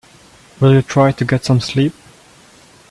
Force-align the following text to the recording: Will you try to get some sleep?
Will 0.59 0.73
you 0.73 0.81
try 0.81 1.11
to 1.11 1.23
get 1.23 1.45
some 1.45 1.59
sleep? 1.59 1.93